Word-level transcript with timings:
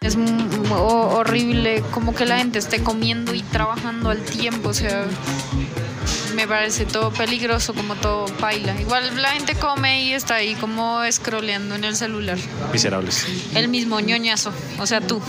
Es 0.00 0.16
horrible 0.70 1.82
como 1.92 2.14
que 2.14 2.24
la 2.24 2.38
gente 2.38 2.58
esté 2.58 2.82
comiendo 2.82 3.34
y 3.34 3.42
trabajando 3.42 4.10
al 4.10 4.22
tiempo, 4.22 4.70
o 4.70 4.74
sea, 4.74 5.04
me 6.34 6.46
parece 6.46 6.86
todo 6.86 7.12
peligroso, 7.12 7.74
como 7.74 7.94
todo 7.96 8.26
paila. 8.36 8.80
Igual 8.80 9.20
la 9.20 9.30
gente 9.30 9.54
come 9.54 10.04
y 10.04 10.12
está 10.12 10.36
ahí 10.36 10.54
como 10.54 11.00
scrolleando 11.10 11.74
en 11.74 11.84
el 11.84 11.96
celular. 11.96 12.38
Miserables. 12.72 13.26
El 13.54 13.68
mismo 13.68 14.00
ñoñazo, 14.00 14.52
o 14.78 14.86
sea, 14.86 15.00
tú. 15.00 15.20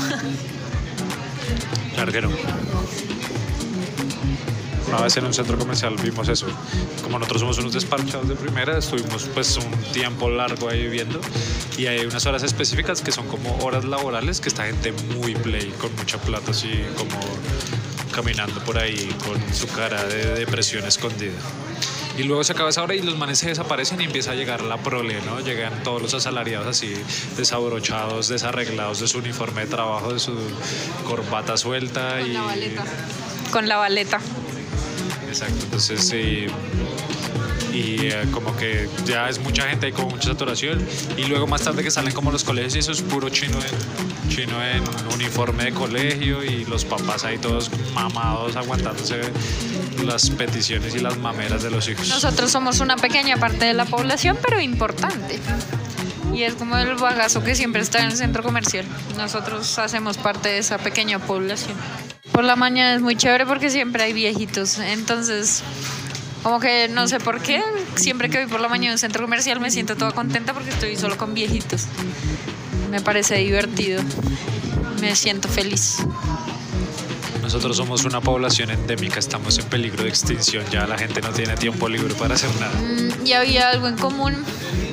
Claro 1.96 2.12
que 2.12 2.22
no. 2.22 2.30
Una 4.90 5.02
vez 5.02 5.16
en 5.18 5.26
un 5.26 5.34
centro 5.34 5.58
comercial 5.58 5.96
vimos 6.02 6.28
eso. 6.30 6.48
Como 7.04 7.20
nosotros 7.20 7.42
somos 7.42 7.60
unos 7.60 7.74
despachados 7.74 8.28
de 8.28 8.36
primera, 8.36 8.78
estuvimos 8.78 9.30
pues 9.34 9.56
un 9.58 9.72
tiempo 9.94 10.30
largo 10.30 10.68
ahí 10.68 10.82
viviendo 10.82 11.22
y 11.78 11.86
hay 11.86 12.06
unas 12.06 12.26
horas 12.26 12.42
específicas 12.42 13.02
que 13.02 13.12
son 13.12 13.28
como 13.28 13.56
horas 13.60 13.86
laborales 13.86 14.42
que 14.42 14.50
está 14.50 14.66
gente 14.66 14.92
muy 15.16 15.36
play, 15.36 15.72
con 15.80 15.96
mucha 15.96 16.18
plata, 16.18 16.52
así 16.52 16.84
como 16.98 17.20
caminando 18.12 18.60
por 18.64 18.80
ahí 18.80 19.16
con 19.26 19.54
su 19.54 19.68
cara 19.68 20.04
de 20.06 20.34
depresión 20.34 20.86
escondida. 20.86 21.38
Y 22.18 22.24
luego 22.24 22.44
se 22.44 22.54
acaba 22.54 22.70
esa 22.70 22.82
hora 22.82 22.96
y 22.96 23.02
los 23.02 23.16
manes 23.18 23.38
se 23.38 23.48
desaparecen 23.48 24.02
y 24.02 24.06
empieza 24.06 24.32
a 24.32 24.36
llegar 24.36 24.62
la 24.62 24.78
prole, 24.78 25.22
¿no? 25.22 25.40
Llegan 25.40 25.84
todos 25.84 26.02
los 26.02 26.14
asalariados 26.16 26.68
así 26.68 26.94
desabrochados, 27.38 28.28
desarreglados 28.28 29.00
de 29.00 29.08
su 29.08 29.20
uniforme 29.20 29.62
de 29.62 29.68
trabajo, 29.68 30.12
de 30.14 30.20
su 30.20 30.36
corbata 31.06 31.56
suelta 31.56 32.20
y... 32.22 32.34
Con 33.52 33.70
la 33.70 33.78
baleta. 33.78 34.20
Exacto, 35.30 35.64
entonces 35.64 36.08
sí. 36.08 36.48
Y 37.72 38.08
eh, 38.08 38.28
como 38.34 38.56
que 38.58 38.90
ya 39.06 39.30
es 39.30 39.40
mucha 39.40 39.70
gente, 39.70 39.86
hay 39.86 39.92
como 39.92 40.10
mucha 40.10 40.30
saturación. 40.30 40.86
Y 41.18 41.26
luego 41.26 41.46
más 41.46 41.62
tarde 41.62 41.84
que 41.84 41.92
salen 41.92 42.14
como 42.14 42.32
los 42.32 42.44
colegios 42.44 42.76
y 42.76 42.80
eso 42.80 42.92
es 42.92 43.02
puro 43.02 43.30
chino 43.30 43.58
en, 43.58 44.30
chino 44.30 44.64
en 44.64 44.84
uniforme 45.14 45.66
de 45.66 45.72
colegio 45.72 46.44
y 46.44 46.66
los 46.66 46.84
papás 46.84 47.26
ahí 47.26 47.38
todos 47.38 47.70
mamados 47.94 48.56
aguantándose 48.56 49.22
las 50.04 50.30
peticiones 50.32 50.96
y 50.96 51.00
las 51.00 51.18
mameras 51.18 51.62
de 51.62 51.70
los 51.70 51.88
hijos. 51.88 52.08
Nosotros 52.10 52.52
somos 52.52 52.80
una 52.80 52.96
pequeña 52.96 53.38
parte 53.38 53.66
de 53.66 53.74
la 53.74 53.86
población, 53.86 54.38
pero 54.42 54.60
importante. 54.60 55.40
Y 56.34 56.44
es 56.44 56.56
como 56.56 56.78
el 56.78 56.96
bagazo 56.96 57.44
que 57.44 57.56
siempre 57.56 57.82
está 57.82 58.00
en 58.00 58.06
el 58.06 58.18
centro 58.18 58.44
comercial. 58.44 58.86
Nosotros 59.18 59.78
hacemos 59.78 60.18
parte 60.18 60.50
de 60.50 60.60
esa 60.60 60.78
pequeña 60.78 61.20
población. 61.20 61.76
Por 62.40 62.46
la 62.46 62.56
mañana 62.56 62.96
es 62.96 63.02
muy 63.02 63.18
chévere 63.18 63.46
porque 63.46 63.70
siempre 63.70 64.02
hay 64.02 64.14
viejitos. 64.14 64.80
Entonces, 64.80 65.62
como 66.42 66.62
que 66.62 66.88
no 66.88 67.06
sé 67.06 67.20
por 67.20 67.42
qué, 67.42 67.62
siempre 67.96 68.30
que 68.30 68.38
voy 68.38 68.48
por 68.48 68.62
la 68.62 68.70
mañana 68.70 68.88
en 68.88 68.92
un 68.94 68.98
centro 68.98 69.26
comercial 69.26 69.60
me 69.60 69.70
siento 69.72 69.98
toda 69.98 70.14
contenta 70.14 70.54
porque 70.54 70.70
estoy 70.70 70.96
solo 70.96 71.18
con 71.18 71.34
viejitos. 71.34 71.88
Me 72.92 73.02
parece 73.02 73.36
divertido. 73.40 74.02
Me 75.02 75.18
siento 75.18 75.50
feliz. 75.50 75.98
Nosotros 77.42 77.76
somos 77.76 78.06
una 78.06 78.22
población 78.22 78.72
endémica, 78.72 79.20
estamos 79.20 79.60
en 79.60 79.66
peligro 79.66 80.04
de 80.04 80.10
extinción, 80.10 80.64
ya 80.72 80.88
la 80.88 80.98
gente 80.98 81.20
no 81.20 81.32
tiene 81.32 81.58
tiempo 81.58 81.90
libre 81.90 82.14
para 82.14 82.36
hacer 82.36 82.52
nada. 82.58 82.72
Mm, 82.80 83.28
y 83.28 83.34
había 83.34 83.68
algo 83.68 83.90
en 83.90 83.98
común 83.98 84.34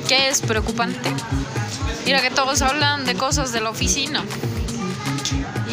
que 0.09 0.27
es 0.27 0.41
preocupante. 0.41 1.09
Mira 2.05 2.21
que 2.21 2.29
todos 2.29 2.61
hablan 2.61 3.05
de 3.05 3.15
cosas 3.15 3.53
de 3.53 3.61
la 3.61 3.69
oficina. 3.69 4.25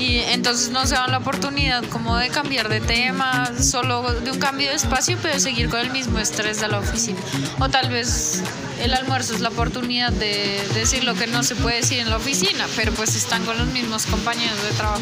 Y 0.05 0.19
entonces 0.19 0.69
no 0.69 0.87
se 0.87 0.97
dan 0.97 1.11
la 1.13 1.17
oportunidad 1.19 1.83
como 1.85 2.19
de 2.19 2.29
cambiar 2.29 2.69
de 2.69 2.83
tema, 2.83 3.51
solo 3.59 4.03
de 4.03 4.31
un 4.31 4.39
cambio 4.39 4.69
de 4.69 4.77
espacio, 4.77 5.17
pero 5.23 5.41
seguir 5.41 5.71
con 5.71 5.81
el 5.81 5.91
mismo 5.91 6.19
estrés 6.19 6.61
de 6.61 6.69
la 6.69 6.79
oficina. 6.79 7.19
O 7.59 7.71
tal 7.71 7.89
vez 7.89 8.43
el 8.83 8.93
almuerzo 8.93 9.35
es 9.35 9.41
la 9.41 9.49
oportunidad 9.49 10.13
de 10.13 10.63
decir 10.75 11.05
lo 11.05 11.15
que 11.15 11.27
no 11.27 11.43
se 11.43 11.57
puede 11.57 11.77
decir 11.77 12.01
en 12.01 12.11
la 12.11 12.19
oficina, 12.19 12.67
pero 12.77 12.93
pues 12.93 13.17
están 13.17 13.47
con 13.47 13.57
los 13.57 13.69
mismos 13.69 14.05
compañeros 14.05 14.63
de 14.63 14.77
trabajo. 14.77 15.01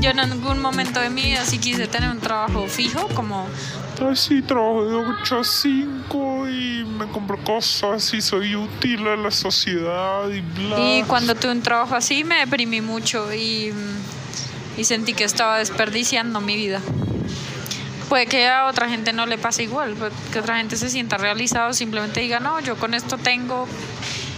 Yo 0.00 0.10
en 0.10 0.20
algún 0.20 0.60
momento 0.60 1.00
de 1.00 1.08
mi 1.08 1.22
vida 1.22 1.46
sí 1.46 1.58
quise 1.58 1.86
tener 1.86 2.10
un 2.10 2.20
trabajo 2.20 2.66
fijo, 2.68 3.08
como 3.14 3.46
Ay, 4.06 4.16
sí, 4.16 4.42
trabajo 4.42 4.84
de 4.84 4.94
8 5.22 5.38
a 5.38 5.44
5 5.44 6.48
y 6.50 6.84
me 6.84 7.06
compro 7.06 7.38
cosas 7.44 8.12
y 8.12 8.20
soy 8.20 8.56
útil 8.56 9.06
a 9.06 9.16
la 9.16 9.30
sociedad 9.30 10.28
y 10.28 10.40
bla. 10.40 10.80
Y 10.80 11.02
cuando 11.04 11.34
tuve 11.34 11.52
un 11.52 11.62
trabajo 11.62 11.94
así 11.94 12.24
me 12.24 12.40
deprimí 12.40 12.80
mucho 12.80 13.32
y, 13.32 13.72
y 14.76 14.84
sentí 14.84 15.14
que 15.14 15.24
estaba 15.24 15.58
desperdiciando 15.58 16.40
mi 16.40 16.56
vida. 16.56 16.80
Puede 18.08 18.26
que 18.26 18.46
a 18.48 18.66
otra 18.66 18.88
gente 18.88 19.12
no 19.12 19.26
le 19.26 19.38
pase 19.38 19.62
igual, 19.62 19.94
puede 19.94 20.12
que 20.32 20.38
otra 20.38 20.58
gente 20.58 20.76
se 20.76 20.90
sienta 20.90 21.16
realizado, 21.16 21.72
simplemente 21.72 22.20
diga, 22.20 22.38
no, 22.38 22.60
yo 22.60 22.76
con 22.76 22.94
esto 22.94 23.16
tengo 23.18 23.66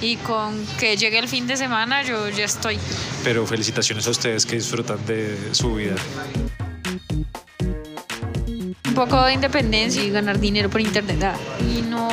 y 0.01 0.17
con 0.17 0.65
que 0.79 0.97
llegue 0.97 1.19
el 1.19 1.29
fin 1.29 1.47
de 1.47 1.57
semana 1.57 2.03
yo 2.03 2.29
ya 2.29 2.45
estoy. 2.45 2.79
Pero 3.25 3.47
felicitaciones 3.47 4.07
a 4.07 4.11
ustedes 4.11 4.47
que 4.47 4.57
disfrutan 4.57 5.05
de 5.07 5.37
su 5.53 5.75
vida. 5.75 5.97
Un 8.87 8.95
poco 8.95 9.23
de 9.25 9.35
independencia 9.35 10.03
y 10.03 10.11
ganar 10.11 10.39
dinero 10.39 10.71
por 10.71 10.81
internet 10.81 11.23
ah, 11.25 11.37
y 11.61 11.83
no 11.83 12.09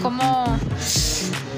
como 0.00 0.58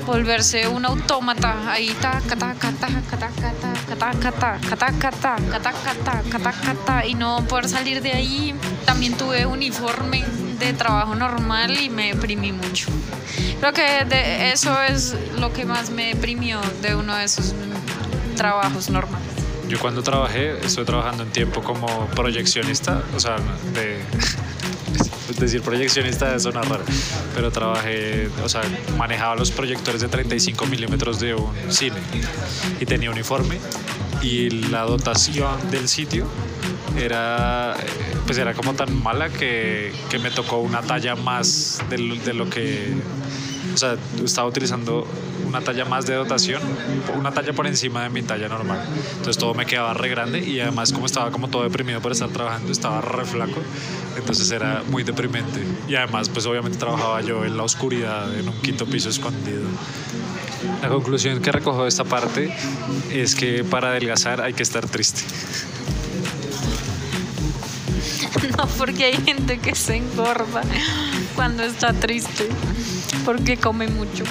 volverse 0.07 0.69
un 0.69 0.85
autómata 0.85 1.71
ahí 1.71 1.91
taca 2.01 2.37
taca 2.37 2.73
taca 2.73 3.17
taca 3.19 3.57
taca 3.99 4.33
taca 4.33 5.11
taca 5.11 5.59
taca 5.61 6.39
taca 6.39 7.07
y 7.07 7.15
no 7.15 7.45
poder 7.49 7.69
salir 7.69 8.03
de 8.03 8.13
ahí 8.13 8.55
también 8.85 9.15
tuve 9.17 9.47
uniforme 9.47 10.25
de 10.59 10.73
trabajo 10.73 11.15
normal 11.15 11.77
y 11.81 11.89
me 11.89 12.15
deprimí 12.15 12.53
mucho 12.53 12.89
creo 13.61 13.73
que 13.73 14.05
de 14.05 14.53
eso 14.53 14.83
es 14.83 15.17
lo 15.39 15.53
que 15.53 15.65
más 15.65 15.91
me 15.91 16.15
deprimió 16.15 16.61
de 16.83 16.95
uno 16.95 17.17
de 17.17 17.25
esos 17.25 17.55
trabajos 18.37 18.91
normales 18.91 19.29
Yo 19.69 19.79
cuando 19.81 20.03
trabajé, 20.03 20.59
estoy 20.65 20.85
trabajando 20.85 21.23
en 21.23 21.31
tiempo 21.31 21.63
como 21.63 21.87
proyeccionista, 22.09 23.03
o 23.17 23.21
sea, 23.21 23.37
de, 23.73 23.99
decir 25.39 25.63
proyeccionista 25.63 26.39
suena 26.39 26.63
raro, 26.63 26.85
pero 27.35 27.51
trabajé, 27.51 28.29
o 28.43 28.49
sea, 28.49 28.63
manejaba 28.97 29.37
los 29.37 29.51
proyectores 29.51 30.01
de 30.01 30.09
35 30.09 30.67
milímetros 30.67 31.21
de 31.21 31.35
un 31.35 31.53
cine. 31.69 31.97
Y 32.81 32.87
tenía 32.87 33.11
uniforme. 33.11 33.59
Y 34.23 34.49
la 34.51 34.83
dotación 34.83 35.71
del 35.71 35.89
sitio 35.89 36.27
era, 36.97 37.77
pues 38.27 38.39
era 38.39 38.55
como 38.55 38.75
tan 38.75 39.03
mala 39.03 39.29
que, 39.29 39.93
que 40.11 40.19
me 40.19 40.31
tocó 40.31 40.59
una 40.59 40.83
talla 40.83 41.15
más 41.15 41.83
de 41.91 41.99
lo, 41.99 42.17
de 42.17 42.35
lo 42.35 42.49
que, 42.49 42.95
o 43.73 43.77
sea, 43.77 43.97
estaba 44.25 44.49
utilizando 44.49 45.07
una 45.47 45.61
talla 45.61 45.85
más 45.85 46.07
de 46.07 46.15
dotación, 46.15 46.61
una 47.17 47.33
talla 47.33 47.53
por 47.53 47.67
encima 47.67 48.03
de 48.03 48.09
mi 48.09 48.23
talla 48.23 48.49
normal. 48.49 48.85
Entonces 49.13 49.39
todo 49.39 49.55
me 49.55 49.67
quedaba 49.67 49.95
re 49.95 50.09
grande 50.09 50.41
y 50.41 50.59
además 50.61 50.93
como 50.93 51.07
estaba 51.07 51.31
como 51.31 51.49
todo 51.49 51.63
deprimido 51.63 52.01
por 52.01 52.13
estar 52.13 52.29
trabajando, 52.31 52.73
estaba 52.73 53.01
re 53.01 53.25
flaco. 53.25 53.61
Entonces 54.17 54.51
era 54.51 54.83
muy 54.91 55.05
deprimente. 55.05 55.61
Y 55.87 55.95
además 55.95 56.29
pues 56.29 56.47
obviamente 56.47 56.79
trabajaba 56.79 57.21
yo 57.21 57.45
en 57.45 57.57
la 57.57 57.63
oscuridad, 57.63 58.37
en 58.37 58.49
un 58.49 58.61
quinto 58.63 58.87
piso 58.87 59.11
escondido. 59.11 59.63
La 60.83 60.89
conclusión 60.89 61.41
que 61.41 61.53
recojo 61.53 61.83
de 61.83 61.89
esta 61.89 62.05
parte 62.05 62.53
es 63.13 63.35
que 63.35 63.65
para 63.65 63.91
adelgazar 63.91 64.41
hay 64.41 64.55
que 64.55 64.63
estar 64.63 64.89
triste. 64.89 65.23
No, 68.57 68.67
porque 68.79 69.05
hay 69.05 69.15
gente 69.15 69.59
que 69.59 69.75
se 69.75 69.97
engorda 69.97 70.63
cuando 71.35 71.63
está 71.63 71.93
triste, 71.93 72.49
porque 73.25 73.57
come 73.57 73.89
mucho. 73.89 74.25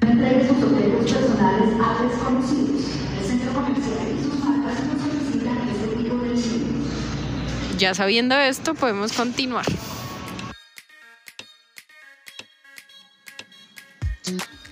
Entregue 0.00 0.48
sus 0.48 0.62
objetos 0.62 1.12
personales 1.12 1.74
a 1.80 2.02
desconocidos. 2.02 2.82
El 3.20 3.26
centro 3.26 3.52
comercial 3.52 4.16
y 4.18 4.22
sus 4.22 4.44
marcas 4.44 4.84
no 4.84 4.98
solicitan 5.00 5.68
este 5.68 5.96
tipo 5.96 6.16
de 6.16 6.30
acciones. 6.30 7.78
Ya 7.78 7.94
sabiendo 7.94 8.34
esto, 8.36 8.74
podemos 8.74 9.12
continuar. 9.12 9.64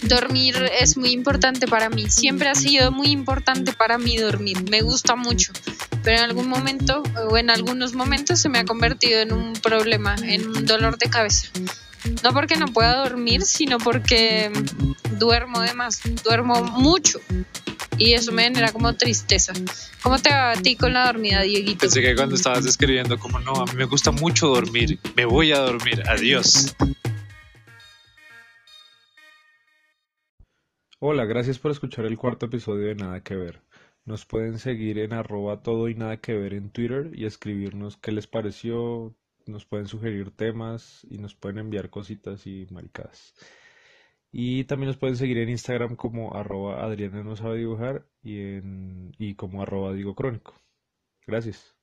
Dormir 0.09 0.55
es 0.81 0.97
muy 0.97 1.11
importante 1.11 1.67
para 1.67 1.91
mí. 1.91 2.09
Siempre 2.09 2.49
ha 2.49 2.55
sido 2.55 2.93
muy 2.93 3.09
importante 3.09 3.73
para 3.73 3.99
mí 3.99 4.17
dormir. 4.17 4.63
Me 4.71 4.83
gusta 4.83 5.17
mucho. 5.17 5.53
Pero 6.03 6.19
en 6.19 6.25
algún 6.25 6.49
momento 6.49 7.03
o 7.29 7.37
en 7.37 7.51
algunos 7.51 7.95
momentos 7.95 8.41
se 8.41 8.49
me 8.49 8.59
ha 8.59 8.65
convertido 8.65 9.21
en 9.21 9.33
un 9.33 9.53
problema, 9.55 10.15
en 10.23 10.47
un 10.49 10.65
dolor 10.67 10.99
de 10.99 11.11
cabeza. 11.11 11.49
No 12.23 12.33
porque 12.33 12.57
no 12.57 12.67
pueda 12.67 12.97
dormir, 12.97 13.43
sino 13.43 13.79
porque 13.79 14.53
duermo 15.19 15.61
de 15.61 15.75
más. 15.75 16.01
Duermo 16.23 16.63
mucho. 16.63 17.21
Y 17.99 18.13
eso 18.13 18.31
me 18.31 18.45
genera 18.45 18.73
como 18.73 18.95
tristeza. 18.95 19.53
¿Cómo 20.03 20.19
te 20.19 20.31
va 20.31 20.53
a 20.53 20.57
ti 20.57 20.77
con 20.77 20.93
la 20.93 21.07
dormida, 21.07 21.43
Dieguito? 21.43 21.81
Pensé 21.81 22.03
que 22.03 22.15
cuando 22.15 22.37
estabas 22.37 22.63
describiendo 22.65 23.19
como 23.19 23.41
no, 23.41 23.55
a 23.55 23.65
mí 23.65 23.73
me 23.75 23.87
gusta 23.87 24.13
mucho 24.13 24.49
dormir, 24.49 24.99
me 25.17 25.25
voy 25.25 25.53
a 25.53 25.59
dormir, 25.59 26.03
adiós. 26.09 26.77
Hola, 30.99 31.25
gracias 31.27 31.59
por 31.59 31.71
escuchar 31.71 32.05
el 32.07 32.19
cuarto 32.19 32.47
episodio 32.47 32.89
de 32.89 32.95
Nada 32.95 33.23
que 33.23 33.37
Ver. 33.37 33.63
Nos 34.05 34.25
pueden 34.27 34.59
seguir 34.59 34.99
en 34.99 35.13
arroba 35.13 35.63
todo 35.63 35.89
y 35.89 35.95
nada 35.95 36.19
que 36.19 36.35
ver 36.35 36.55
en 36.55 36.71
Twitter 36.71 37.11
y 37.15 37.27
escribirnos 37.27 37.97
qué 37.99 38.13
les 38.13 38.27
pareció, 38.27 39.15
nos 39.47 39.67
pueden 39.67 39.87
sugerir 39.89 40.31
temas 40.31 41.07
y 41.11 41.19
nos 41.19 41.35
pueden 41.35 41.59
enviar 41.59 41.91
cositas 41.91 42.47
y 42.47 42.67
maricadas. 42.71 43.35
Y 44.33 44.65
también 44.65 44.89
nos 44.89 44.97
pueden 44.99 45.17
seguir 45.17 45.39
en 45.39 45.51
Instagram 45.51 45.97
como 45.97 46.35
arroba 46.35 46.85
Adriana 46.85 47.23
no 47.23 47.37
sabe 47.37 47.59
dibujar 47.59 48.07
y, 48.23 48.39
en, 48.41 49.13
y 49.19 49.35
como 49.35 49.63
arroba 49.63 49.93
digo 49.93 50.15
crónico. 50.15 50.55
Gracias. 51.27 51.76